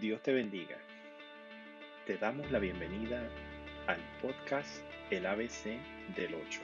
[0.00, 0.76] Dios te bendiga.
[2.06, 3.20] Te damos la bienvenida
[3.88, 4.80] al podcast
[5.10, 5.76] El ABC
[6.14, 6.60] del 8.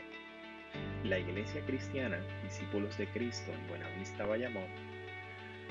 [1.02, 4.68] La Iglesia Cristiana Discípulos de Cristo en Buenavista, Bayamón,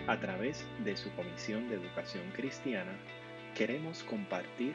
[0.08, 2.92] a través de su Comisión de Educación Cristiana,
[3.56, 4.74] queremos compartir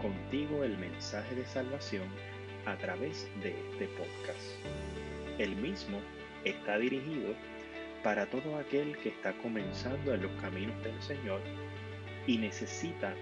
[0.00, 2.08] contigo el mensaje de salvación
[2.64, 5.36] a través de este podcast.
[5.38, 6.00] El mismo
[6.44, 7.34] está dirigido
[8.02, 11.42] para todo aquel que está comenzando en los caminos del Señor
[12.30, 13.12] y necesita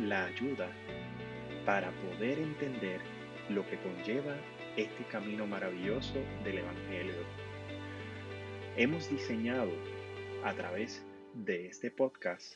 [0.00, 0.70] la ayuda
[1.66, 2.98] para poder entender
[3.50, 4.38] lo que conlleva
[4.78, 6.14] este camino maravilloso
[6.44, 7.12] del Evangelio.
[8.78, 9.70] Hemos diseñado
[10.44, 11.04] a través
[11.34, 12.54] de este podcast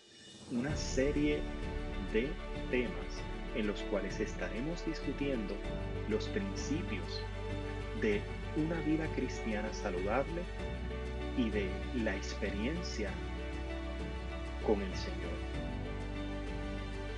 [0.51, 1.41] una serie
[2.15, 2.31] de
[2.71, 3.23] temas
[3.55, 5.55] en los cuales estaremos discutiendo
[6.09, 7.23] los principios
[8.01, 8.23] de
[8.57, 10.41] una vida cristiana saludable
[11.37, 11.69] y de
[12.03, 13.11] la experiencia
[14.67, 15.48] con el Señor.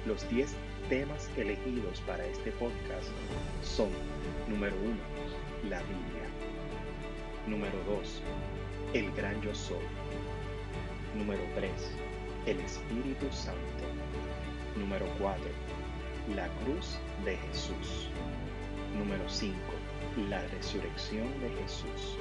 [0.07, 0.55] Los 10
[0.89, 3.09] temas elegidos para este podcast
[3.63, 3.91] son,
[4.49, 4.97] número 1,
[5.69, 6.27] la Biblia.
[7.47, 8.23] Número 2,
[8.95, 9.77] el gran yo soy.
[11.17, 11.71] Número 3,
[12.47, 13.61] el Espíritu Santo.
[14.77, 15.43] Número 4,
[16.35, 18.09] la cruz de Jesús.
[18.97, 19.55] Número 5,
[20.31, 22.17] la resurrección de Jesús.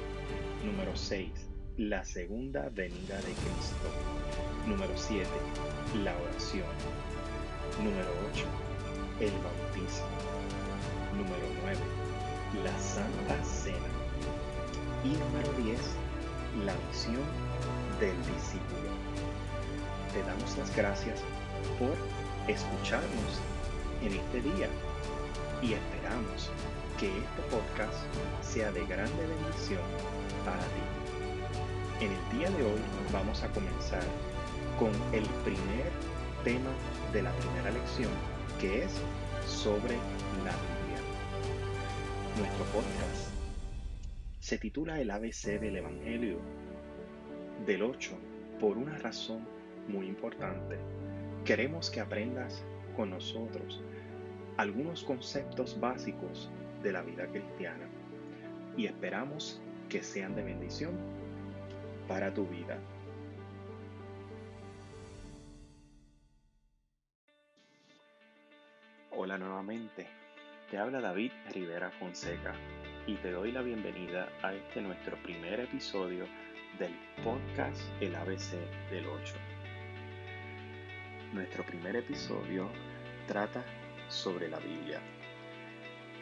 [0.64, 1.30] Número 6,
[1.78, 3.88] la segunda venida de Cristo.
[4.66, 5.26] Número 7.
[6.04, 6.66] La oración.
[7.78, 8.44] Número 8.
[9.20, 10.06] El bautismo.
[11.16, 11.78] Número 9.
[12.64, 13.78] La Santa Cena.
[15.04, 15.78] Y número 10.
[16.66, 17.24] La misión
[18.00, 18.90] del discípulo.
[20.12, 21.20] Te damos las gracias
[21.78, 21.94] por
[22.48, 23.40] escucharnos
[24.02, 24.68] en este día
[25.62, 26.50] y esperamos
[26.98, 27.94] que este podcast
[28.42, 29.80] sea de grande bendición
[30.44, 32.04] para ti.
[32.04, 32.80] En el día de hoy
[33.12, 34.02] vamos a comenzar
[34.78, 35.90] con el primer
[36.44, 36.70] tema
[37.12, 38.10] de la primera lección,
[38.60, 38.92] que es
[39.44, 39.96] sobre
[40.44, 41.00] la Biblia.
[42.38, 43.30] Nuestro podcast
[44.38, 46.38] se titula El ABC del Evangelio
[47.66, 48.12] del 8
[48.60, 49.40] por una razón
[49.88, 50.76] muy importante.
[51.44, 52.62] Queremos que aprendas
[52.96, 53.82] con nosotros
[54.56, 56.48] algunos conceptos básicos
[56.82, 57.88] de la vida cristiana
[58.76, 60.92] y esperamos que sean de bendición
[62.06, 62.78] para tu vida.
[69.38, 70.08] Nuevamente,
[70.70, 72.52] te habla David Rivera Fonseca
[73.06, 76.26] y te doy la bienvenida a este nuestro primer episodio
[76.80, 76.92] del
[77.22, 78.54] podcast El ABC
[78.90, 79.34] del 8.
[81.32, 82.68] Nuestro primer episodio
[83.28, 83.64] trata
[84.08, 85.00] sobre la Biblia.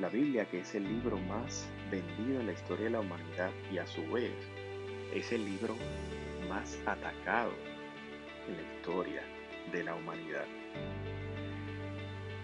[0.01, 3.79] La Biblia que es el libro más vendido en la historia de la humanidad y
[3.79, 4.35] a su vez
[5.15, 5.77] es el libro
[6.47, 7.55] más atacado
[8.47, 9.23] en la historia
[9.73, 10.45] de la humanidad.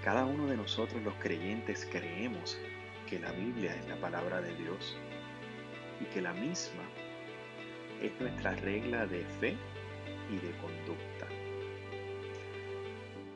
[0.04, 2.59] Cada uno de nosotros los creyentes creemos
[3.09, 4.98] que la Biblia es la palabra de Dios
[5.98, 6.82] y que la misma
[8.03, 9.56] es nuestra regla de fe
[10.31, 11.26] y de conducta.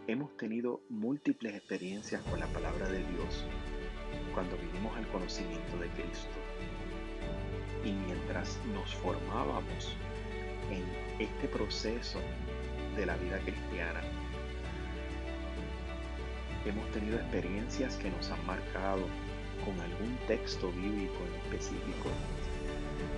[0.08, 3.46] Hemos tenido múltiples experiencias con la palabra de Dios
[4.34, 6.36] cuando vinimos al conocimiento de Cristo
[7.82, 9.96] y mientras nos formábamos
[10.70, 10.84] en
[11.18, 12.20] este proceso
[12.94, 14.02] de la vida cristiana,
[16.68, 19.06] hemos tenido experiencias que nos han marcado
[19.64, 22.08] con algún texto bíblico en específico.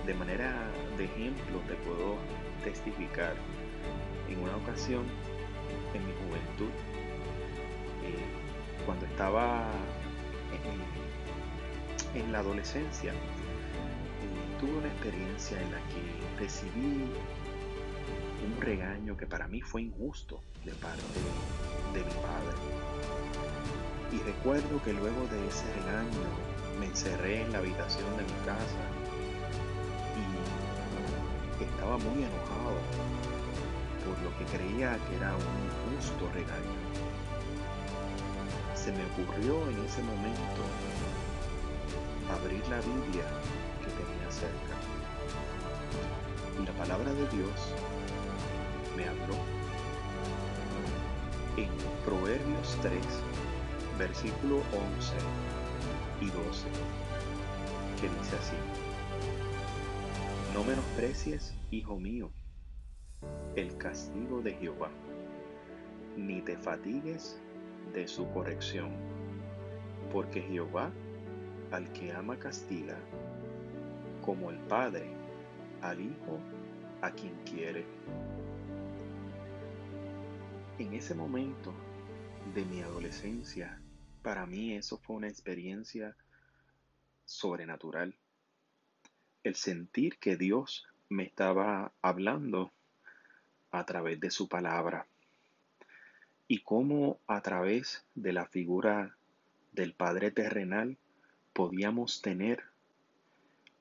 [0.05, 0.53] De manera
[0.97, 2.17] de ejemplo te puedo
[2.63, 3.33] testificar
[4.29, 5.05] en una ocasión
[5.93, 6.71] en mi juventud,
[8.03, 9.69] eh, cuando estaba
[12.15, 13.13] en la adolescencia,
[14.59, 17.05] tuve una experiencia en la que recibí
[18.45, 22.57] un regaño que para mí fue injusto de parte de mi padre.
[24.11, 26.23] Y recuerdo que luego de ese regaño
[26.79, 28.83] me encerré en la habitación de mi casa
[31.59, 32.79] y estaba muy enojado
[34.05, 36.79] por lo que creía que era un injusto regaño.
[38.73, 40.61] Se me ocurrió en ese momento
[42.33, 43.25] abrir la Biblia
[44.31, 44.75] cerca.
[46.61, 47.59] Y la palabra de Dios
[48.95, 49.60] me habló
[51.57, 51.69] en
[52.05, 53.01] Proverbios 3,
[53.97, 55.13] versículo 11
[56.21, 56.67] y 12,
[57.99, 58.55] que dice así,
[60.53, 62.31] no menosprecies, hijo mío,
[63.55, 64.89] el castigo de Jehová,
[66.17, 67.39] ni te fatigues
[67.93, 68.91] de su corrección,
[70.11, 70.91] porque Jehová
[71.71, 72.97] al que ama castiga
[74.25, 75.09] como el Padre
[75.81, 76.39] al Hijo
[77.01, 77.85] a quien quiere.
[80.81, 81.71] En ese momento
[82.55, 83.79] de mi adolescencia,
[84.23, 86.15] para mí eso fue una experiencia
[87.23, 88.15] sobrenatural.
[89.43, 92.71] El sentir que Dios me estaba hablando
[93.69, 95.05] a través de su palabra
[96.47, 99.15] y cómo a través de la figura
[99.73, 100.97] del Padre terrenal
[101.53, 102.63] podíamos tener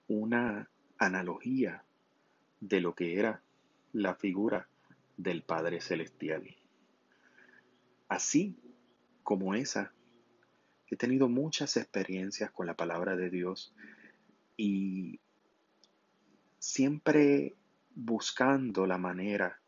[0.07, 0.69] una
[0.99, 1.83] analogía
[2.61, 3.41] de lo que era
[3.95, 4.69] la figura
[5.17, 6.60] del Padre celestial.
[8.11, 8.57] Así
[9.23, 9.93] como esa,
[10.89, 13.73] he tenido muchas experiencias con la palabra de Dios
[14.57, 15.21] y
[16.59, 17.55] siempre
[17.95, 19.61] buscando la manera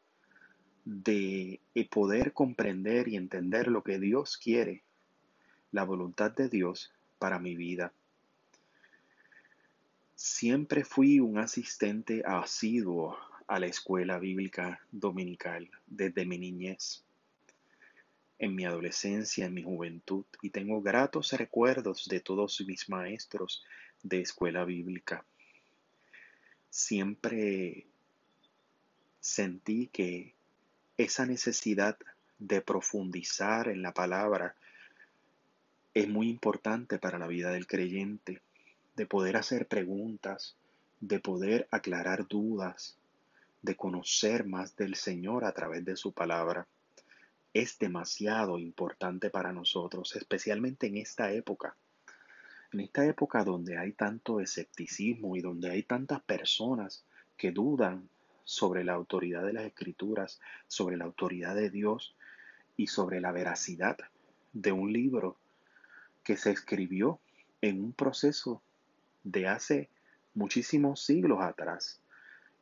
[0.85, 4.83] de poder comprender y entender lo que Dios quiere,
[5.71, 7.93] la voluntad de Dios para mi vida.
[10.17, 13.17] Siempre fui un asistente asiduo
[13.47, 17.05] a la escuela bíblica dominical desde mi niñez,
[18.43, 23.65] en mi adolescencia, en mi juventud, y tengo gratos recuerdos de todos mis maestros
[24.03, 25.25] de escuela bíblica.
[26.69, 27.87] Siempre
[29.21, 30.35] sentí que
[30.97, 31.97] esa necesidad
[32.41, 34.57] de profundizar en la palabra
[35.95, 38.43] es muy importante para la vida del creyente,
[38.97, 40.57] de poder hacer preguntas,
[40.99, 42.97] de poder aclarar dudas,
[43.63, 46.67] de conocer más del Señor a través de su palabra.
[47.55, 51.77] Es demasiado importante para nosotros, especialmente en esta época.
[52.73, 57.05] En esta época donde hay tanto escepticismo y donde hay tantas personas
[57.37, 58.09] que dudan
[58.45, 62.15] sobre la autoridad de las escrituras, sobre la autoridad de Dios
[62.77, 63.99] y sobre la veracidad
[64.53, 65.37] de un libro
[66.25, 67.21] que se escribió
[67.61, 68.63] en un proceso
[69.25, 69.91] de hace
[70.35, 72.01] muchísimos siglos atrás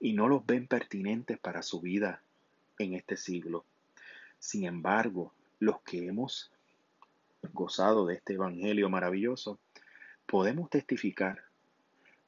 [0.00, 2.22] y no los ven pertinentes para su vida
[2.78, 3.64] en este siglo.
[4.40, 6.50] Sin embargo, los que hemos
[7.52, 9.60] gozado de este Evangelio maravilloso,
[10.26, 11.44] podemos testificar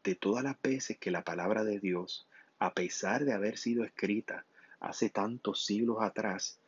[0.05, 2.29] de todas las veces que la palabra de Dios
[2.63, 4.45] a pesar de haber sido escrita
[4.79, 6.61] hace tantos siglos atrás,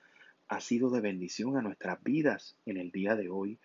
[0.48, 3.58] ha sido de bendición a nuestras vidas en el día de hoy,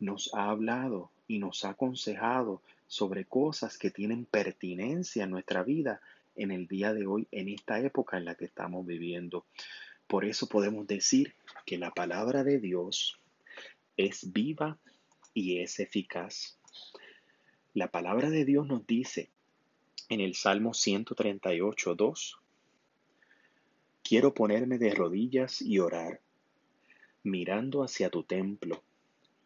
[0.00, 6.00] nos ha hablado y nos ha aconsejado sobre cosas que tienen pertinencia en nuestra vida
[6.34, 9.44] en el día de hoy, en esta época en la que estamos viviendo.
[10.06, 13.18] Por eso podemos decir que la palabra de Dios
[13.96, 14.78] es viva
[15.34, 16.58] y es eficaz.
[17.74, 19.30] La palabra de Dios nos dice
[20.08, 22.38] en el Salmo 138, 2.
[24.04, 26.20] Quiero ponerme de rodillas y orar,
[27.24, 28.84] mirando hacia tu templo.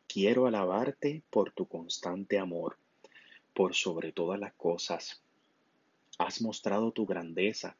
[0.06, 2.76] Quiero alabarte por tu constante amor,
[3.54, 5.22] por sobre todas las cosas.
[6.18, 7.76] Has mostrado tu grandeza,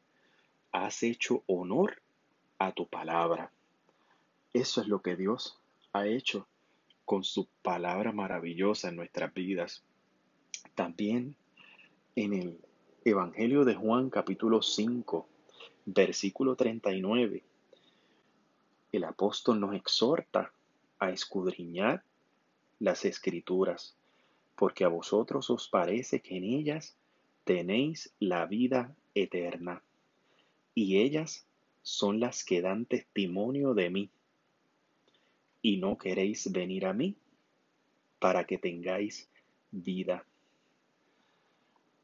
[0.73, 2.01] has hecho honor
[2.61, 3.51] a tu palabra.
[4.53, 5.59] Eso es lo que Dios
[5.95, 6.47] ha hecho
[7.07, 9.83] con su palabra maravillosa en nuestras vidas.
[10.75, 11.35] También
[12.15, 12.61] en el
[13.03, 15.27] Evangelio de Juan capítulo 5,
[15.87, 17.43] versículo 39.
[18.93, 20.53] El apóstol nos exhorta
[20.99, 22.05] a escudriñar
[22.79, 23.97] las escrituras,
[24.55, 26.95] porque a vosotros os parece que en ellas
[27.45, 29.83] tenéis la vida eterna,
[30.75, 31.47] y ellas
[31.83, 34.11] son las que dan testimonio de mí,
[35.63, 37.17] y no queréis venir a mí
[38.19, 39.29] para que tengáis
[39.71, 40.25] vida.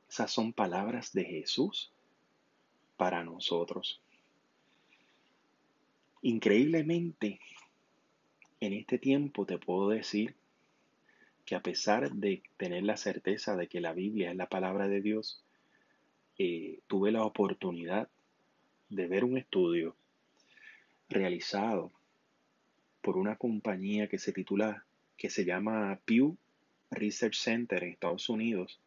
[0.08, 1.90] Esas son palabras de Jesús
[2.96, 4.00] para nosotros.
[6.22, 7.40] Increíblemente,
[8.60, 10.34] en este tiempo te puedo decir
[11.44, 15.00] que a pesar de tener la certeza de que la Biblia es la palabra de
[15.00, 15.44] Dios,
[16.38, 18.08] eh, tuve la oportunidad
[18.88, 19.96] de ver un estudio
[21.08, 21.92] realizado
[23.00, 24.84] por una compañía que se titula,
[25.16, 26.36] que se llama Pew
[26.90, 28.80] Research Center en Estados Unidos,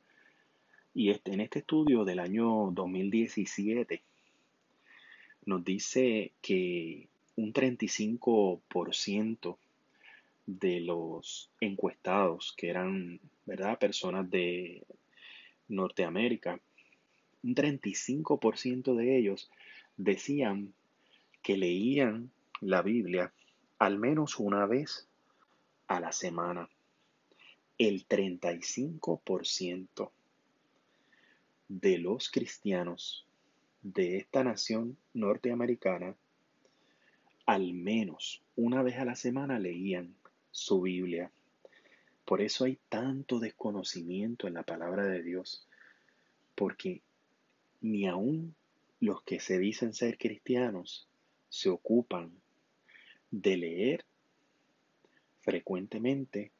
[0.93, 4.01] y este, en este estudio del año 2017
[5.45, 9.57] nos dice que un 35%
[10.45, 13.79] de los encuestados, que eran ¿verdad?
[13.79, 14.83] personas de
[15.67, 16.59] Norteamérica,
[17.43, 19.49] un 35% de ellos
[19.99, 20.73] decían
[21.43, 23.33] que leían la Biblia
[23.79, 25.07] al menos una vez
[25.87, 26.69] a la semana.
[27.77, 30.11] El 35%
[31.67, 33.25] de los cristianos
[33.81, 36.15] de esta nación norteamericana,
[37.45, 40.15] al menos una vez a la semana leían
[40.51, 41.29] su Biblia.
[42.23, 45.67] Por eso hay tanto desconocimiento en la palabra de Dios,
[46.55, 47.01] porque
[47.81, 48.55] ni aun
[48.99, 51.07] los que se dicen ser cristianos
[51.49, 52.31] se ocupan
[53.31, 54.05] de leer
[55.41, 56.51] frecuentemente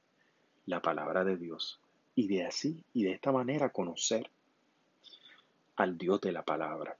[0.65, 1.79] la palabra de Dios
[2.15, 4.29] y de así y de esta manera conocer
[5.75, 6.97] al Dios de la palabra.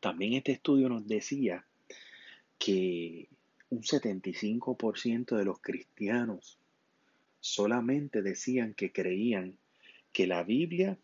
[0.00, 1.64] También este estudio nos decía
[2.58, 3.28] que
[3.70, 6.58] un 75% de los cristianos
[7.40, 9.56] solamente decían que creían
[10.12, 10.98] que la Biblia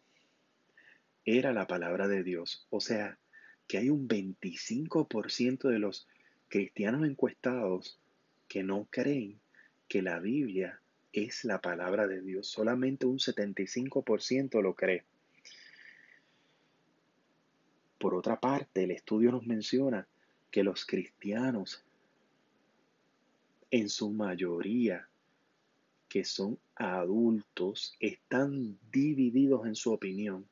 [1.37, 2.66] era la palabra de Dios.
[2.70, 3.18] O sea,
[3.66, 6.08] que hay un 25% de los
[6.49, 8.00] cristianos encuestados
[8.49, 9.38] que no creen
[9.88, 10.80] que la Biblia
[11.12, 12.49] es la palabra de Dios.
[12.49, 15.04] Solamente un 75% lo cree.
[17.99, 20.08] Por otra parte, el estudio nos menciona
[20.50, 21.85] que los cristianos,
[23.70, 25.08] en su mayoría,
[26.08, 30.49] que son adultos, están divididos en su opinión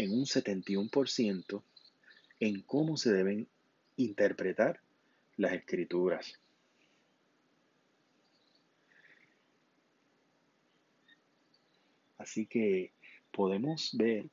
[0.00, 1.62] en un 71%
[2.40, 3.46] en cómo se deben
[3.96, 4.80] interpretar
[5.36, 6.40] las escrituras.
[12.16, 12.92] Así que
[13.30, 14.30] podemos ver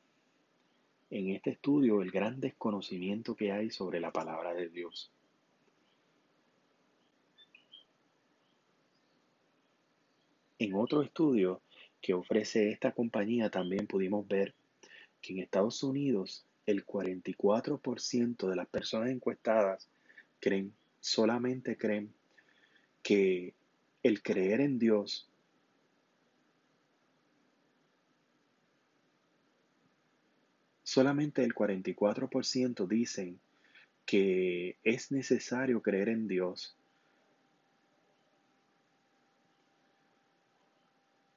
[1.10, 5.12] en este estudio el gran desconocimiento que hay sobre la palabra de Dios.
[10.60, 11.62] En otro estudio
[12.00, 14.56] que ofrece esta compañía también pudimos ver
[15.28, 19.90] que en Estados Unidos el 44% de las personas encuestadas
[20.40, 22.14] creen, solamente creen
[23.04, 23.54] que
[24.04, 25.30] el creer en Dios
[30.84, 33.38] solamente el 44% dicen
[34.06, 36.78] que es necesario creer en Dios,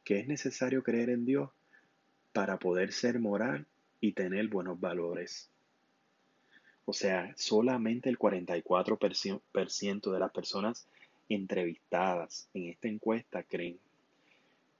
[0.04, 1.50] que es necesario creer en Dios
[2.32, 3.66] para poder ser moral
[4.00, 5.50] y tener buenos valores.
[6.84, 10.86] O sea, solamente el 44% de las personas
[11.28, 13.78] entrevistadas en esta encuesta creen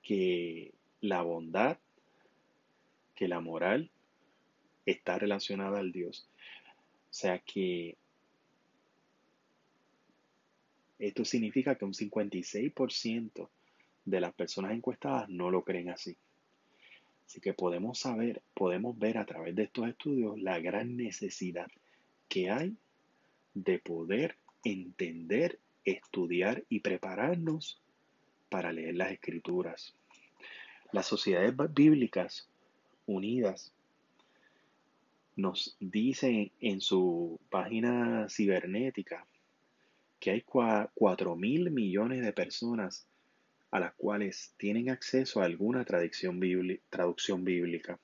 [0.02, 1.78] que la bondad,
[3.14, 3.90] que la moral
[4.86, 6.26] está relacionada al Dios.
[7.10, 7.96] O sea que
[10.98, 13.48] esto significa que un 56%
[14.04, 16.16] de las personas encuestadas no lo creen así.
[17.30, 21.68] Así que podemos saber, podemos ver a través de estos estudios la gran necesidad
[22.28, 22.75] que hay
[23.54, 24.34] de poder
[24.64, 27.80] entender, estudiar y prepararnos
[28.49, 29.94] para leer las escrituras.
[30.90, 32.49] Las sociedades bíblicas
[33.06, 33.72] unidas
[35.37, 39.25] nos dicen en su página cibernética
[40.18, 43.06] que hay 4 mil millones de personas
[43.70, 47.98] a las cuales tienen acceso a alguna traducción, bíblica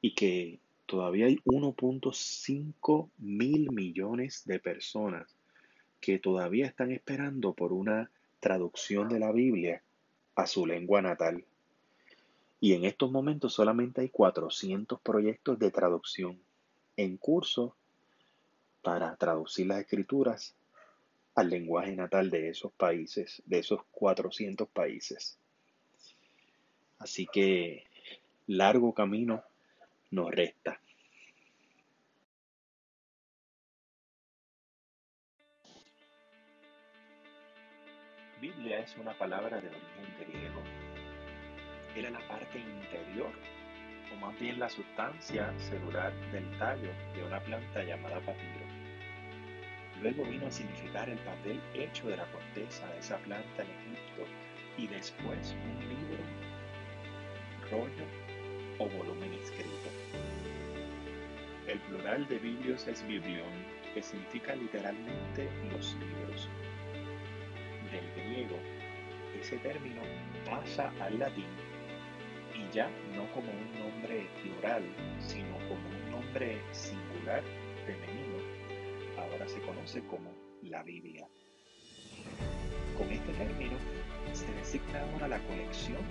[0.00, 5.36] y que todavía hay 1.5 mil millones de personas
[6.00, 9.82] que todavía están esperando por una traducción de la Biblia
[10.34, 11.44] a su lengua natal.
[12.60, 16.38] Y en estos momentos solamente hay 400 proyectos de traducción
[16.96, 17.76] en curso
[18.82, 20.54] para traducir las escrituras
[21.38, 25.38] al lenguaje natal de esos países, de esos 400 países.
[26.98, 27.84] Así que
[28.48, 29.44] largo camino
[30.10, 30.80] nos resta.
[38.40, 40.62] Biblia es una palabra de origen griego.
[41.94, 43.30] Era la parte interior,
[44.12, 48.67] o más bien la sustancia celular del tallo de una planta llamada papiro.
[50.02, 54.26] Luego vino a significar el papel hecho de la corteza de esa planta en Egipto
[54.76, 56.22] y después un libro,
[57.70, 58.04] rollo
[58.78, 59.90] o volumen escrito.
[61.66, 63.50] El plural de biblios es biblión,
[63.92, 66.48] que significa literalmente los libros.
[67.90, 68.56] Del griego,
[69.40, 70.02] ese término
[70.48, 71.46] pasa al latín
[72.54, 74.82] y ya no como un nombre plural,
[75.18, 77.42] sino como un nombre singular
[77.84, 78.37] femenino
[79.30, 80.30] ahora se conoce como
[80.62, 81.26] la Biblia.
[82.96, 83.76] Con este término
[84.32, 86.02] se designa ahora la colección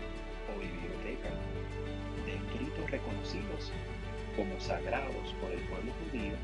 [0.49, 1.29] o biblioteca
[2.25, 3.71] de escritos reconocidos
[4.35, 6.35] como sagrados por el pueblo judío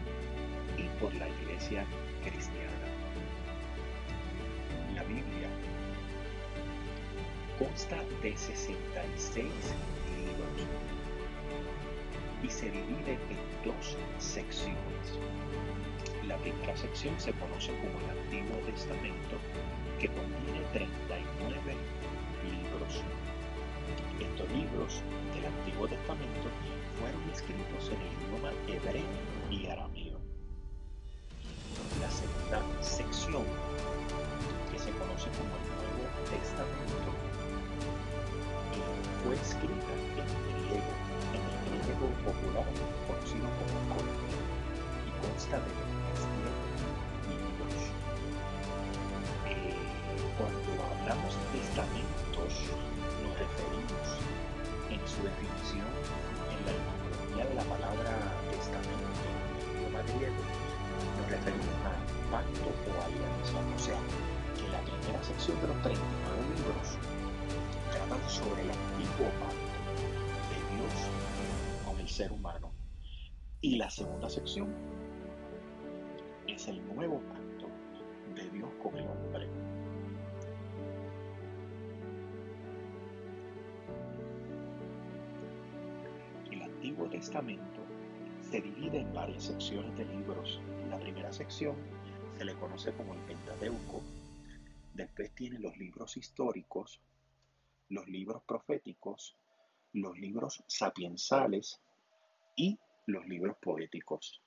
[0.77, 1.85] y por la iglesia
[2.23, 2.69] cristiana.
[4.95, 5.49] La Biblia
[7.57, 9.45] consta de 66
[10.17, 10.67] libros
[12.43, 15.19] y se divide en dos secciones.
[16.27, 19.35] La primera sección se conoce como el Antiguo Testamento,
[19.99, 21.75] que contiene 39
[22.47, 23.03] libros.
[24.19, 25.01] Estos libros
[25.35, 26.47] del Antiguo Testamento
[26.97, 29.03] fueron escritos en el idioma hebreo
[29.51, 30.19] y arameo.
[31.99, 33.43] La segunda sección,
[34.71, 37.11] que se conoce como el Nuevo Testamento,
[39.23, 40.27] fue escrita en
[40.71, 40.93] griego,
[41.35, 42.67] en el griego popular
[43.07, 44.22] conocido como Corán
[45.23, 47.79] consta de 27 libros.
[49.47, 49.79] Eh,
[50.35, 52.51] cuando hablamos de testamentos,
[53.23, 54.05] nos referimos
[54.91, 55.87] en su definición
[56.51, 58.11] en la etimología de la palabra
[58.51, 60.43] testamento en idioma griego,
[61.17, 61.95] nos referimos a
[62.31, 63.57] pacto o alianza.
[63.63, 63.99] O sea,
[64.59, 66.03] que la primera sección de los 39
[66.59, 66.87] libros
[67.91, 69.79] tratan sobre el antiguo pacto
[70.51, 70.95] de Dios
[71.85, 72.73] con el ser humano.
[73.61, 74.92] Y la segunda sección
[76.63, 77.67] es el nuevo pacto
[78.35, 79.49] de Dios con el hombre.
[86.49, 87.81] El Antiguo Testamento
[88.49, 90.61] se divide en varias secciones de libros.
[90.89, 91.75] La primera sección
[92.37, 94.01] se le conoce como el Pentateuco.
[94.93, 97.01] Después tiene los libros históricos,
[97.89, 99.35] los libros proféticos,
[99.91, 101.81] los libros sapiensales
[102.55, 104.41] y los libros poéticos.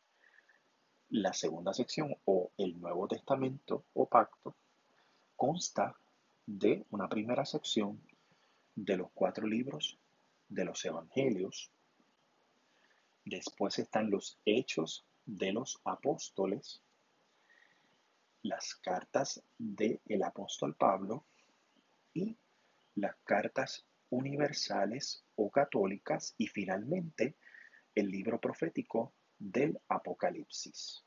[1.11, 4.57] La segunda sección o el Nuevo Testamento o pacto
[5.37, 5.97] consta
[6.45, 8.03] de una primera sección
[8.75, 9.97] de los cuatro libros
[10.49, 11.71] de los evangelios.
[13.25, 16.83] Después están los hechos de los apóstoles,
[18.43, 21.25] las cartas del el apóstol Pablo
[22.15, 22.37] y
[22.97, 27.37] las cartas universales o católicas y finalmente
[27.95, 31.03] el libro profético del Apocalipsis.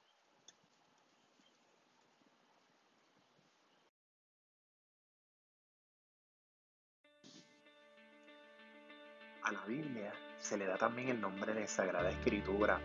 [9.43, 12.79] A la Biblia se le da también el nombre de Sagrada Escritura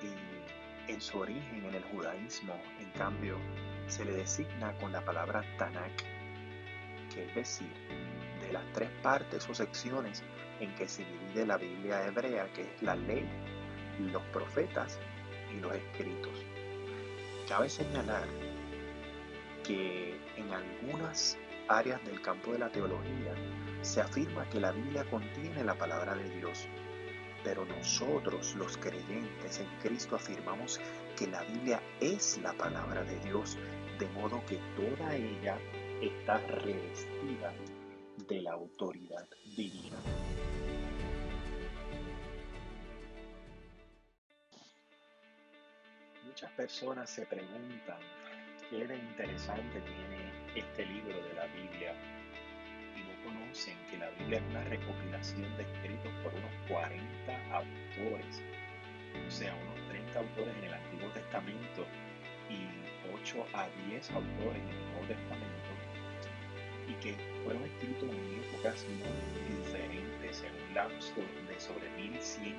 [0.00, 3.36] y en su origen en el judaísmo, en cambio,
[3.86, 6.02] se le designa con la palabra Tanakh,
[7.12, 7.72] que es decir,
[8.40, 10.22] de las tres partes o secciones
[10.60, 13.28] en que se divide la Biblia hebrea, que es la ley,
[14.08, 14.98] los profetas
[15.54, 16.32] y los escritos.
[17.48, 18.26] Cabe señalar
[19.64, 21.36] que en algunas
[21.68, 23.34] áreas del campo de la teología
[23.82, 26.66] se afirma que la Biblia contiene la palabra de Dios,
[27.44, 30.80] pero nosotros los creyentes en Cristo afirmamos
[31.16, 33.56] que la Biblia es la palabra de Dios,
[33.98, 35.58] de modo que toda ella
[36.00, 37.52] está revestida
[38.28, 39.96] de la autoridad divina.
[46.56, 47.98] Personas se preguntan
[48.68, 51.94] qué interesante tiene este libro de la Biblia
[52.94, 58.42] y no conocen que la Biblia es una recopilación de escritos por unos 40 autores,
[59.26, 61.86] o sea, unos 30 autores en el Antiguo Testamento
[62.50, 62.66] y
[63.14, 65.70] 8 a 10 autores en el Nuevo Testamento
[66.88, 71.14] y que fueron escritos en épocas muy diferentes, en un lapso
[71.48, 72.54] de sobre 1100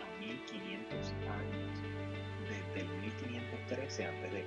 [0.00, 2.01] a 1500 años,
[2.52, 4.44] desde el 1513 a.C.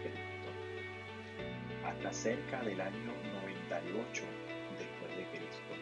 [1.84, 4.24] hasta cerca del año 98
[4.78, 5.74] después de Cristo.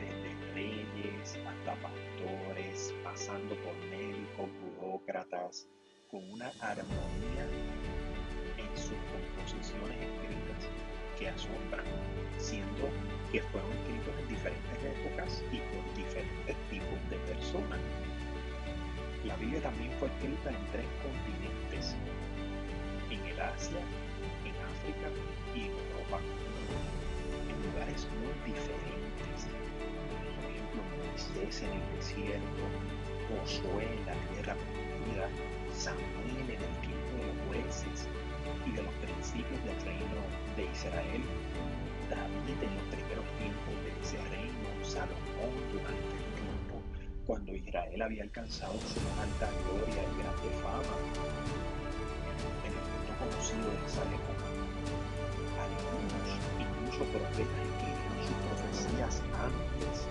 [0.00, 4.48] Desde reyes hasta pastores, pasando por médicos,
[4.80, 5.68] burócratas,
[6.10, 7.44] con una armonía
[8.56, 10.68] en sus composiciones escritas
[11.18, 11.84] que asombran,
[12.38, 12.88] siendo
[13.30, 18.09] que fueron escritos en diferentes épocas y por diferentes tipos de personas.
[19.24, 21.94] La Biblia también fue escrita en tres continentes,
[23.10, 23.80] en el Asia,
[24.48, 25.08] en África
[25.54, 26.20] y en Europa,
[27.48, 29.44] en lugares muy diferentes.
[29.44, 32.64] Por ejemplo, Moisés en el desierto,
[33.28, 35.28] Josué en la tierra prometida,
[35.76, 38.08] Samuel en el tiempo de los jueces,
[38.66, 40.20] y de los principios del reino
[40.56, 41.22] de Israel,
[42.08, 46.19] David en los primeros tiempos de ese reino, Salomón durante
[47.30, 50.98] cuando Israel había alcanzado su alta gloria y grande fama
[52.66, 54.50] en el mundo conocido de esa época.
[55.62, 56.26] Algunos,
[56.58, 60.10] incluso profetas, escribieron sus profecías antes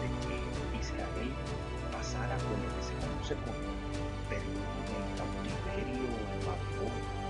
[0.00, 0.40] de que
[0.80, 1.30] Israel
[1.92, 3.68] pasara por lo que se conoce como
[4.32, 4.48] del
[5.20, 7.28] cautiverio en Babilonia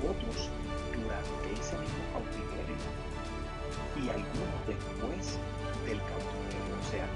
[0.00, 0.48] otros
[0.96, 2.80] durante ese mismo cautiverio
[4.00, 5.36] y algunos después
[5.84, 6.72] del cautiverio.
[6.72, 7.06] O sea,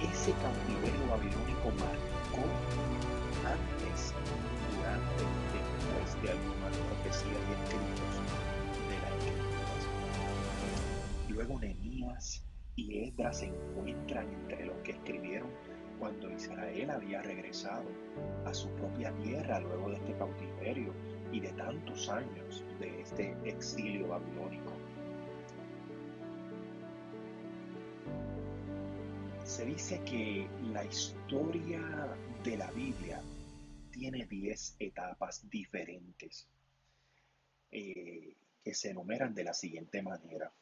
[0.00, 2.46] ese cautiverio babilónico marcó
[3.44, 4.14] antes,
[4.76, 8.14] durante y después de algunas profecías y escritos
[8.88, 9.58] de la escritura.
[11.28, 12.44] Luego Nehemías
[12.76, 15.50] y Esdras se encuentran entre los que escribieron
[15.98, 17.88] cuando Israel había regresado
[18.44, 20.92] a su propia tierra luego de este cautiverio
[21.32, 24.72] y de tantos años de este exilio babilónico.
[29.48, 31.80] Se dice que la historia
[32.44, 33.18] de la Biblia
[33.90, 36.46] tiene 10 etapas diferentes
[37.70, 40.52] eh, que se enumeran de la siguiente manera.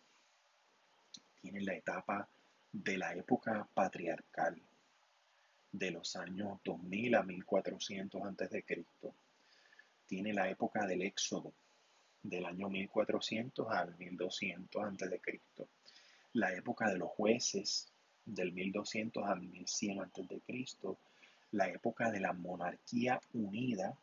[1.42, 2.28] Tiene la etapa
[2.72, 4.62] de la época patriarcal,
[5.72, 8.84] de los años 2000 a 1400 a.C.
[10.06, 11.52] Tiene la época del Éxodo,
[12.22, 15.40] del año 1400 al 1200 a.C.
[16.34, 17.92] La época de los jueces,
[18.26, 20.66] del 1200 al 1100 a.C.
[21.52, 23.96] La época de la monarquía unida,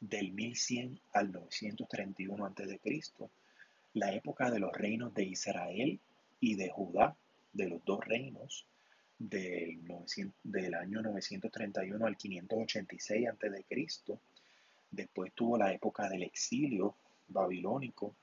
[0.00, 3.00] del 1100 al 931 a.C.
[3.94, 6.00] La época de los reinos de Israel
[6.40, 7.14] y de Judá,
[7.52, 8.64] de los dos reinos,
[9.18, 9.80] del,
[10.42, 14.18] del año 931 al 586 a.C.
[14.90, 16.94] Después tuvo la época del exilio
[17.28, 18.14] babilónico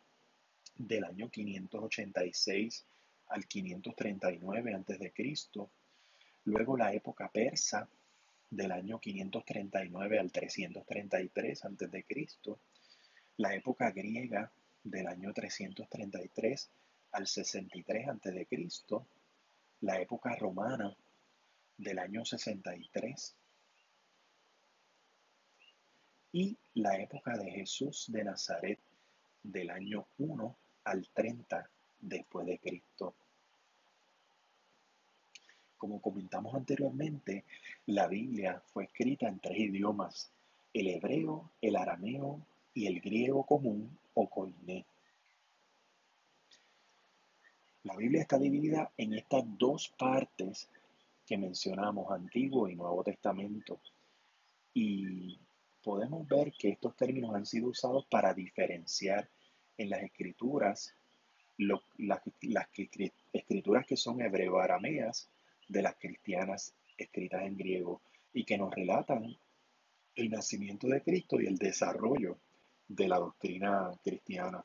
[0.77, 2.85] del año 586
[3.29, 5.13] al 539 a.C.
[6.45, 7.87] Luego la época persa
[8.49, 12.05] del año 539 al 333 a.C.
[13.37, 14.51] La época griega
[14.83, 16.69] del año 333
[17.11, 18.47] al 63 a.C
[19.81, 20.95] la época romana
[21.77, 23.35] del año 63
[26.33, 28.79] y la época de Jesús de Nazaret
[29.41, 33.13] del año 1 al 30 después de Cristo.
[35.77, 37.45] Como comentamos anteriormente,
[37.85, 40.31] la Biblia fue escrita en tres idiomas,
[40.73, 42.41] el hebreo, el arameo
[42.73, 44.85] y el griego común o koiné.
[47.83, 50.69] La Biblia está dividida en estas dos partes
[51.25, 53.79] que mencionamos, Antiguo y Nuevo Testamento.
[54.73, 55.39] Y
[55.81, 59.29] podemos ver que estos términos han sido usados para diferenciar
[59.77, 60.93] en las escrituras
[61.59, 62.21] las,
[63.33, 65.29] escrituras que son hebreo-arameas
[65.67, 68.01] de las cristianas escritas en griego
[68.33, 69.35] y que nos relatan
[70.15, 72.37] el nacimiento de Cristo y el desarrollo
[72.87, 74.63] de la doctrina cristiana.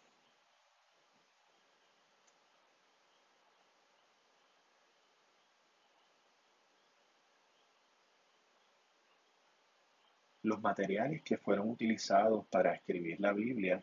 [10.43, 13.83] Los materiales que fueron utilizados para escribir la Biblia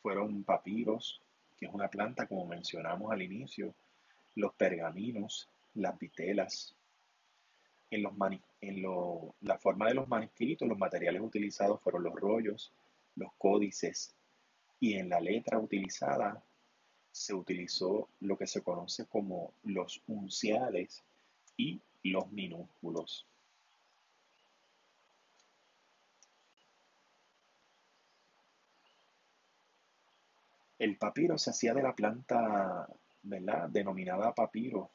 [0.00, 1.20] fueron papiros,
[1.56, 3.74] que es una planta como mencionamos al inicio,
[4.34, 6.74] los pergaminos, las vitelas.
[7.90, 8.12] En, los
[8.60, 8.82] en
[9.40, 12.72] la forma de los manuscritos, los materiales utilizados fueron los rollos,
[13.14, 14.14] los códices
[14.80, 16.42] y en la letra utilizada
[17.10, 21.02] se utilizó lo que se conoce como los unciales
[21.56, 23.26] y los minúsculos.
[30.78, 32.86] El papiro se hacía de la planta,
[33.22, 33.68] ¿verdad?
[33.70, 34.90] Denominada papiro.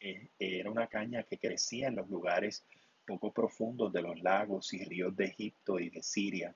[0.00, 2.64] Eh, era una caña que crecía en los lugares
[3.06, 6.54] poco profundos de los lagos y ríos de Egipto y de Siria.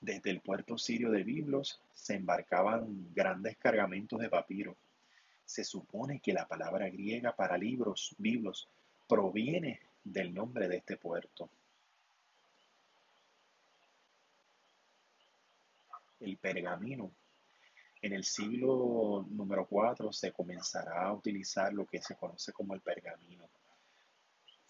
[0.00, 4.76] Desde el puerto sirio de Biblos se embarcaban grandes cargamentos de papiro.
[5.44, 8.68] Se supone que la palabra griega para libros, Biblos,
[9.08, 11.48] proviene del nombre de este puerto.
[16.20, 17.10] El pergamino
[18.04, 22.82] en el siglo número 4 se comenzará a utilizar lo que se conoce como el
[22.82, 23.48] pergamino,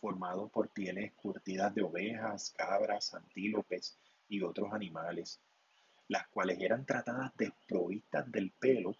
[0.00, 5.40] formado por pieles curtidas de ovejas, cabras, antílopes y otros animales,
[6.06, 8.94] las cuales eran tratadas desprovistas del pelo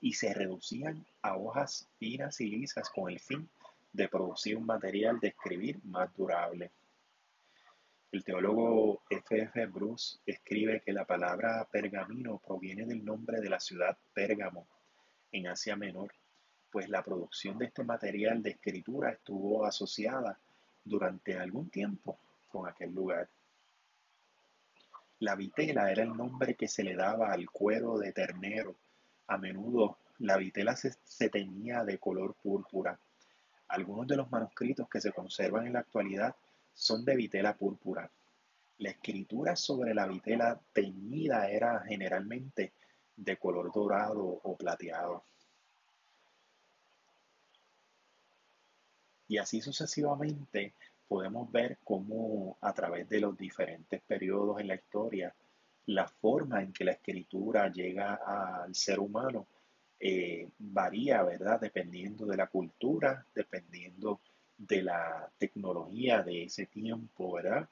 [0.00, 3.48] y se reducían a hojas finas y lisas con el fin
[3.92, 6.70] de producir un material de escribir más durable.
[8.12, 9.42] El teólogo F.
[9.42, 9.66] F.
[9.66, 14.66] Bruce escribe que la palabra pergamino proviene del nombre de la ciudad Pérgamo,
[15.30, 16.12] en Asia Menor,
[16.72, 20.40] pues la producción de este material de escritura estuvo asociada
[20.84, 22.18] durante algún tiempo
[22.48, 23.28] con aquel lugar.
[25.20, 28.74] La vitela era el nombre que se le daba al cuero de ternero.
[29.28, 32.98] A menudo la vitela se, se teñía de color púrpura.
[33.68, 36.34] Algunos de los manuscritos que se conservan en la actualidad
[36.72, 38.10] son de vitela púrpura.
[38.78, 42.72] La escritura sobre la vitela teñida era generalmente
[43.16, 45.24] de color dorado o plateado.
[49.28, 50.74] Y así sucesivamente
[51.06, 55.34] podemos ver cómo a través de los diferentes periodos en la historia,
[55.86, 59.46] la forma en que la escritura llega al ser humano
[59.98, 61.60] eh, varía, ¿verdad?
[61.60, 64.20] Dependiendo de la cultura, dependiendo
[64.68, 67.68] de la tecnología de ese tiempo, ¿verdad?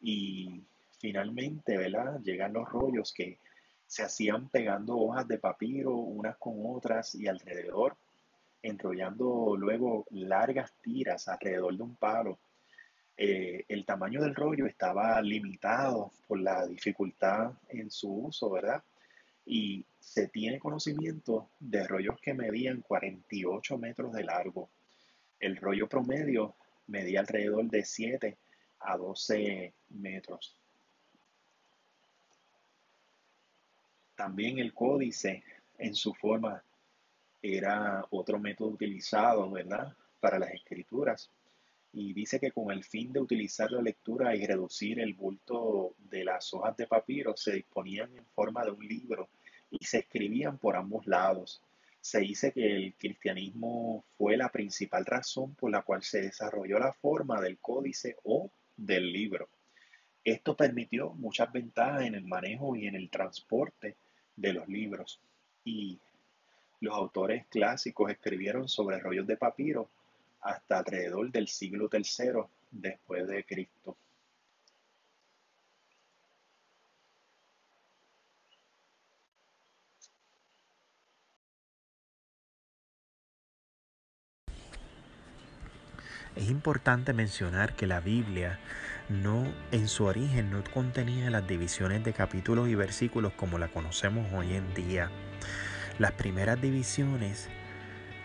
[0.00, 0.62] Y
[0.98, 2.20] finalmente, ¿verdad?
[2.22, 3.38] Llegan los rollos que
[3.86, 7.96] se hacían pegando hojas de papiro unas con otras y alrededor,
[8.62, 12.38] enrollando luego largas tiras alrededor de un palo
[13.18, 18.82] Eh, el tamaño del rollo estaba limitado por la dificultad en su uso, ¿verdad?
[19.46, 24.70] Y se tiene conocimiento de rollos que medían 48 metros de largo.
[25.38, 26.54] El rollo promedio
[26.86, 28.36] medía alrededor de 7
[28.80, 30.56] a 12 metros.
[34.14, 35.42] También el códice
[35.78, 36.62] en su forma
[37.42, 39.94] era otro método utilizado, ¿verdad?
[40.20, 41.30] Para las escrituras.
[41.92, 46.24] Y dice que con el fin de utilizar la lectura y reducir el bulto de
[46.24, 49.28] las hojas de papiro, se disponían en forma de un libro
[49.70, 51.62] y se escribían por ambos lados.
[52.06, 56.92] Se dice que el cristianismo fue la principal razón por la cual se desarrolló la
[56.92, 59.48] forma del códice o del libro.
[60.22, 63.96] Esto permitió muchas ventajas en el manejo y en el transporte
[64.36, 65.20] de los libros.
[65.64, 65.98] Y
[66.78, 69.90] los autores clásicos escribieron sobre rollos de papiro
[70.42, 73.96] hasta alrededor del siglo III después de Cristo.
[86.36, 88.58] Es importante mencionar que la Biblia
[89.08, 94.30] no en su origen no contenía las divisiones de capítulos y versículos como la conocemos
[94.34, 95.10] hoy en día.
[95.98, 97.48] Las primeras divisiones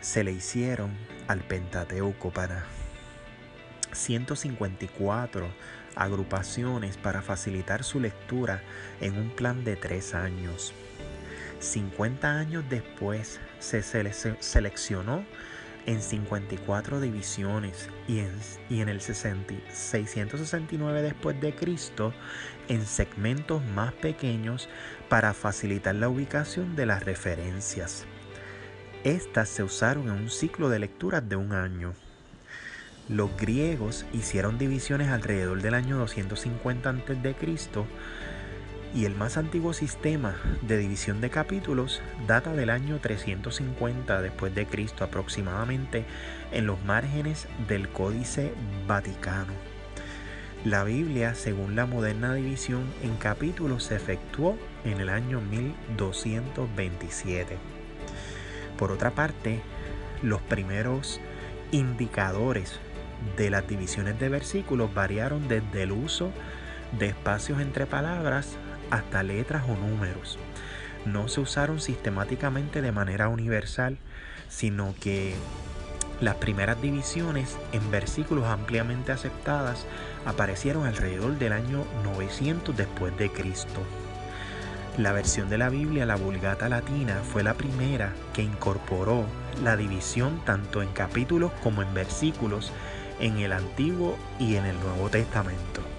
[0.02, 0.92] se le hicieron
[1.30, 2.66] al Pentateuco para
[3.94, 5.48] 154
[5.96, 8.62] agrupaciones para facilitar su lectura
[9.00, 10.74] en un plan de tres años.
[11.60, 15.24] 50 años después se seleccionó
[15.86, 18.32] en 54 divisiones y en,
[18.70, 22.14] y en el 669 después de Cristo
[22.68, 24.70] en segmentos más pequeños
[25.10, 28.06] para facilitar la ubicación de las referencias.
[29.04, 31.94] Estas se usaron en un ciclo de lecturas de un año.
[33.10, 37.36] Los griegos hicieron divisiones alrededor del año 250 a.C
[38.94, 44.66] y el más antiguo sistema de división de capítulos data del año 350 después de
[44.66, 46.06] Cristo aproximadamente
[46.52, 48.54] en los márgenes del Códice
[48.88, 49.54] Vaticano.
[50.66, 57.58] La Biblia, según la moderna división en capítulos, se efectuó en el año 1227.
[58.78, 59.62] Por otra parte,
[60.22, 61.20] los primeros
[61.72, 62.80] indicadores
[63.38, 66.32] de las divisiones de versículos variaron desde el uso
[67.00, 68.58] de espacios entre palabras
[68.92, 70.38] hasta letras o números.
[71.06, 73.98] No se usaron sistemáticamente de manera universal,
[74.50, 75.34] sino que
[76.20, 79.88] las primeras divisiones en versículos ampliamente aceptadas
[80.26, 83.82] aparecieron alrededor del año 900 después de Cristo.
[84.98, 89.26] La versión de la Biblia, la Vulgata Latina, fue la primera que incorporó
[89.64, 92.72] la división tanto en capítulos como en versículos
[93.20, 95.91] en el Antiguo y en el Nuevo Testamento.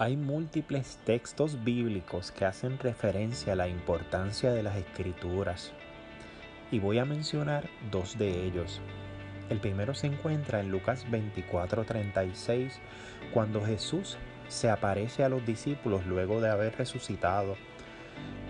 [0.00, 5.72] Hay múltiples textos bíblicos que hacen referencia a la importancia de las escrituras
[6.70, 8.80] y voy a mencionar dos de ellos.
[9.50, 12.78] El primero se encuentra en Lucas 24:36
[13.34, 14.16] cuando Jesús
[14.48, 17.56] se aparece a los discípulos luego de haber resucitado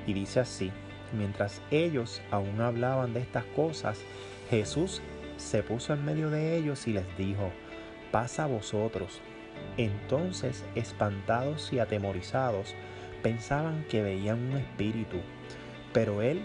[0.06, 0.70] y dice así,
[1.18, 3.98] mientras ellos aún hablaban de estas cosas,
[4.50, 5.02] Jesús
[5.36, 7.50] se puso en medio de ellos y les dijo,
[8.12, 9.20] pasa a vosotros
[9.76, 12.74] entonces, espantados y atemorizados,
[13.22, 15.18] pensaban que veían un espíritu.
[15.92, 16.42] Pero él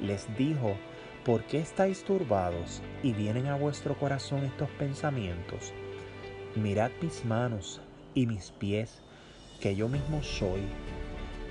[0.00, 0.76] les dijo,
[1.24, 5.72] ¿por qué estáis turbados y vienen a vuestro corazón estos pensamientos?
[6.54, 7.80] Mirad mis manos
[8.14, 9.02] y mis pies,
[9.60, 10.62] que yo mismo soy.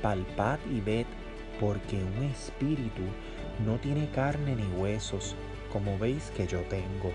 [0.02, 1.06] Palpad y ved,
[1.60, 3.04] porque un espíritu
[3.66, 5.36] no tiene carne ni huesos,
[5.72, 7.12] como veis que yo tengo.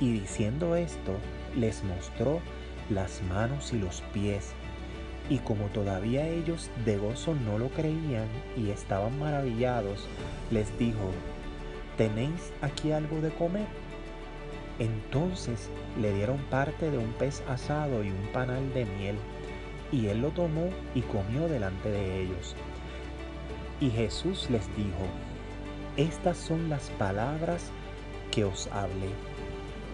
[0.00, 1.16] Y diciendo esto,
[1.56, 2.40] les mostró
[2.94, 4.52] las manos y los pies.
[5.28, 10.06] Y como todavía ellos de gozo no lo creían y estaban maravillados,
[10.50, 11.10] les dijo,
[11.96, 13.66] ¿tenéis aquí algo de comer?
[14.78, 19.16] Entonces le dieron parte de un pez asado y un panal de miel,
[19.92, 22.56] y él lo tomó y comió delante de ellos.
[23.80, 25.06] Y Jesús les dijo,
[25.96, 27.70] estas son las palabras
[28.30, 29.10] que os hablé,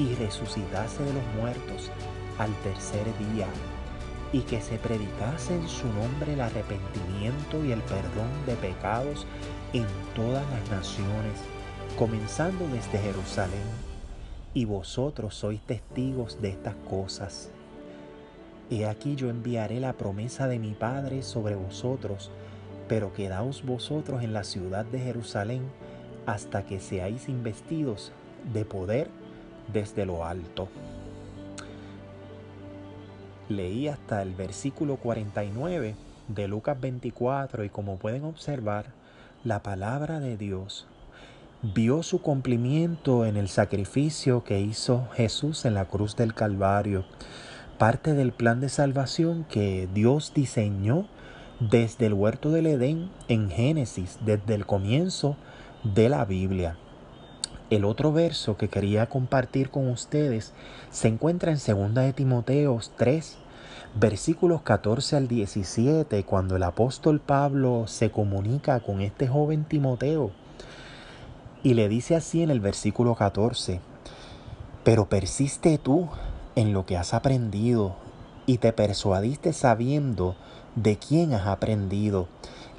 [0.00, 1.90] y resucitase de los muertos
[2.38, 3.46] al tercer día,
[4.32, 9.26] y que se predicase en su nombre el arrepentimiento y el perdón de pecados
[9.74, 9.84] en
[10.14, 11.40] todas las naciones,
[11.98, 13.90] comenzando desde Jerusalén.
[14.54, 17.50] Y vosotros sois testigos de estas cosas.
[18.70, 22.30] He aquí yo enviaré la promesa de mi Padre sobre vosotros,
[22.88, 25.62] pero quedaos vosotros en la ciudad de Jerusalén
[26.26, 28.12] hasta que seáis investidos
[28.52, 29.10] de poder
[29.72, 30.68] desde lo alto.
[33.48, 35.96] Leí hasta el versículo 49
[36.28, 38.86] de Lucas 24 y como pueden observar,
[39.42, 40.86] la palabra de Dios
[41.62, 47.04] vio su cumplimiento en el sacrificio que hizo Jesús en la cruz del Calvario,
[47.78, 51.06] parte del plan de salvación que Dios diseñó
[51.58, 55.36] desde el huerto del Edén en Génesis, desde el comienzo
[55.82, 56.76] de la Biblia.
[57.70, 60.52] El otro verso que quería compartir con ustedes
[60.90, 63.36] se encuentra en 2 de Timoteo 3,
[63.94, 70.32] versículos 14 al 17, cuando el apóstol Pablo se comunica con este joven Timoteo
[71.62, 73.80] y le dice así en el versículo 14,
[74.82, 76.08] pero persiste tú
[76.56, 77.94] en lo que has aprendido
[78.46, 80.34] y te persuadiste sabiendo
[80.74, 82.26] de quién has aprendido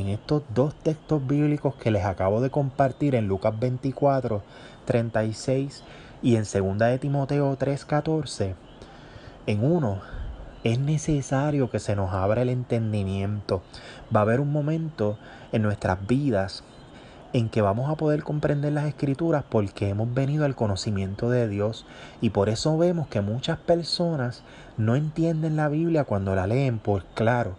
[0.00, 4.42] en estos dos textos bíblicos que les acabo de compartir en Lucas 24,
[4.86, 5.84] 36
[6.22, 8.54] y en 2 de Timoteo 3, 14,
[9.46, 10.00] en uno
[10.64, 13.62] es necesario que se nos abra el entendimiento.
[14.14, 15.18] Va a haber un momento
[15.52, 16.64] en nuestras vidas
[17.32, 21.86] en que vamos a poder comprender las escrituras porque hemos venido al conocimiento de Dios
[22.20, 24.42] y por eso vemos que muchas personas
[24.76, 27.54] no entienden la Biblia cuando la leen, por claro,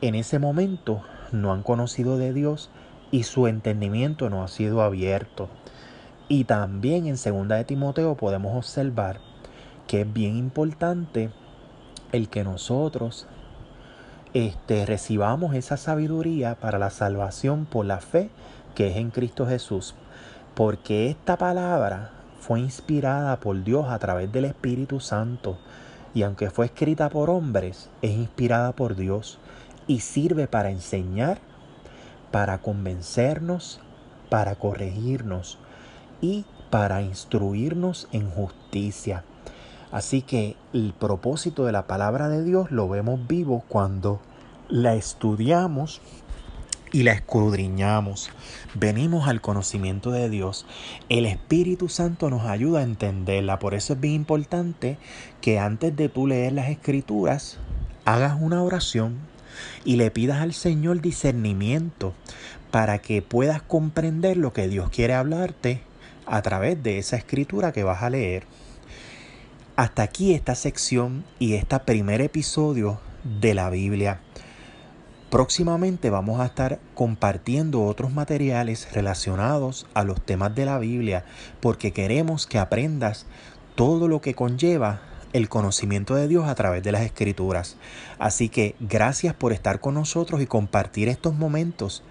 [0.00, 2.70] en ese momento no han conocido de Dios
[3.10, 5.48] y su entendimiento no ha sido abierto.
[6.28, 9.20] Y también en segunda de Timoteo podemos observar
[9.86, 11.30] que es bien importante
[12.12, 13.26] el que nosotros
[14.34, 18.30] este, recibamos esa sabiduría para la salvación por la fe
[18.74, 19.94] que es en Cristo Jesús,
[20.54, 25.58] porque esta palabra fue inspirada por Dios a través del Espíritu Santo.
[26.14, 29.38] Y aunque fue escrita por hombres, es inspirada por Dios
[29.86, 31.38] y sirve para enseñar,
[32.30, 33.80] para convencernos,
[34.30, 35.58] para corregirnos
[36.20, 39.24] y para instruirnos en justicia.
[39.90, 44.20] Así que el propósito de la palabra de Dios lo vemos vivo cuando
[44.70, 46.00] la estudiamos
[46.92, 48.30] y la escudriñamos.
[48.74, 50.64] Venimos al conocimiento de Dios.
[51.10, 53.58] El Espíritu Santo nos ayuda a entenderla.
[53.58, 54.96] Por eso es bien importante
[55.40, 57.58] que antes de tú leer las escrituras,
[58.04, 59.18] hagas una oración
[59.84, 62.14] y le pidas al Señor discernimiento
[62.70, 65.82] para que puedas comprender lo que Dios quiere hablarte
[66.26, 68.44] a través de esa escritura que vas a leer.
[69.76, 73.00] Hasta aquí esta sección y este primer episodio
[73.40, 74.20] de la Biblia.
[75.30, 81.24] Próximamente vamos a estar compartiendo otros materiales relacionados a los temas de la Biblia
[81.60, 83.26] porque queremos que aprendas
[83.74, 85.00] todo lo que conlleva
[85.32, 87.76] el conocimiento de Dios a través de las escrituras.
[88.18, 92.02] Así que gracias por estar con nosotros y compartir estos momentos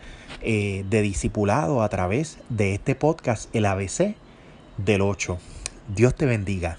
[0.41, 4.16] eh, de discipulado a través de este podcast, el ABC
[4.78, 5.38] del 8.
[5.96, 6.78] Dios te bendiga.